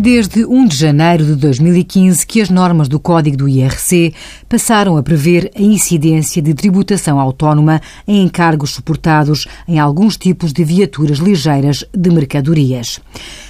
Desde 0.00 0.46
1 0.46 0.68
de 0.68 0.76
janeiro 0.76 1.24
de 1.24 1.34
2015 1.34 2.24
que 2.24 2.40
as 2.40 2.48
normas 2.48 2.86
do 2.86 3.00
Código 3.00 3.36
do 3.36 3.48
IRC 3.48 4.14
passaram 4.48 4.96
a 4.96 5.02
prever 5.02 5.50
a 5.56 5.60
incidência 5.60 6.40
de 6.40 6.54
tributação 6.54 7.18
autónoma 7.18 7.82
em 8.06 8.22
encargos 8.22 8.70
suportados 8.70 9.48
em 9.66 9.80
alguns 9.80 10.16
tipos 10.16 10.52
de 10.52 10.62
viaturas 10.62 11.18
ligeiras 11.18 11.84
de 11.92 12.10
mercadorias. 12.12 13.00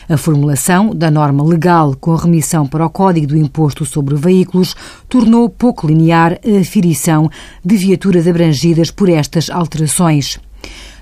A 0.09 0.17
formulação 0.17 0.95
da 0.95 1.11
norma 1.11 1.45
legal 1.45 1.95
com 1.95 2.15
remissão 2.15 2.67
para 2.67 2.87
o 2.87 2.89
Código 2.89 3.27
do 3.27 3.37
Imposto 3.37 3.85
sobre 3.85 4.15
Veículos 4.15 4.75
tornou 5.07 5.51
pouco 5.51 5.87
linear 5.87 6.41
a 6.43 6.61
aferição 6.63 7.31
de 7.63 7.77
viaturas 7.77 8.27
abrangidas 8.27 8.91
por 8.91 9.11
estas 9.11 9.51
alterações. 9.51 10.41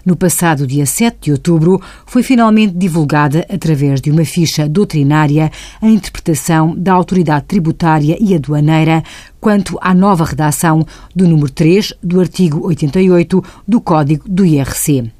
No 0.06 0.14
passado 0.14 0.68
dia 0.68 0.86
7 0.86 1.16
de 1.20 1.32
outubro, 1.32 1.82
foi 2.06 2.22
finalmente 2.22 2.76
divulgada, 2.76 3.44
através 3.52 4.00
de 4.00 4.08
uma 4.08 4.24
ficha 4.24 4.68
doutrinária, 4.68 5.50
a 5.82 5.88
interpretação 5.88 6.76
da 6.76 6.92
autoridade 6.92 7.46
tributária 7.46 8.16
e 8.20 8.32
aduaneira 8.32 9.02
quanto 9.40 9.76
à 9.80 9.92
nova 9.92 10.24
redação 10.24 10.86
do 11.14 11.26
número 11.26 11.50
3 11.50 11.92
do 12.00 12.20
artigo 12.20 12.64
88 12.68 13.42
do 13.66 13.80
Código 13.80 14.28
do 14.28 14.44
IRC. 14.44 15.10